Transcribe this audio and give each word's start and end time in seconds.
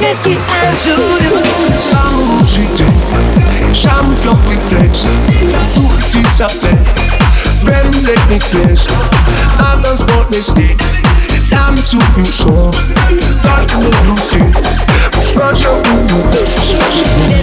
Let's 0.00 0.20
get 0.20 0.38
into 0.38 1.17
Suchtica 6.38 6.48
flex 6.48 6.76
Będę 7.64 8.12
mi 8.30 8.40
flex 8.40 8.84
Na 9.58 9.76
transportny 9.82 10.42
stick 10.42 10.84
Dam 11.50 11.82
ci 11.82 11.98
już 12.16 12.36
Tak 13.42 13.76
nie 13.78 13.84
lubię 13.84 14.60
Uszmaczał 15.20 15.74
mnie 15.76 16.22
Deski 16.32 16.74
kaj 16.78 17.37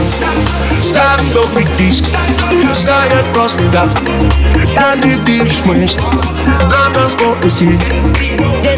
topły 0.00 0.20
band 0.20 0.84
Stan 0.84 1.30
topły 1.34 1.64
disk 1.64 2.04
Staję 2.72 3.24
prosto 3.32 3.62
Danie 4.74 5.16
disk 5.16 5.66
myśl 5.66 5.98
Na 6.70 6.90
transportny 6.92 7.50
stick 7.50 7.84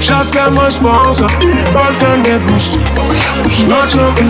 Trzaska 0.00 0.50
ma 0.50 0.70
sponsor 0.70 1.30
Polka 1.72 2.16
nie 2.16 2.40
gusta 2.40 2.76
Nocą 3.68 4.14
i 4.20 4.24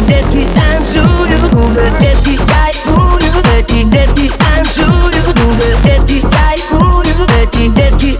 детки 0.00 0.46
танцую, 0.54 1.38
губы 1.50 1.90
детки 2.00 2.38
кайфую, 2.48 3.18
эти 3.58 3.84
детки 3.84 4.30
танцую, 4.38 5.12
губы 5.26 5.76
детки 5.84 6.20
кайфую, 6.20 7.04
детки 7.28 7.68
детки 7.68 8.18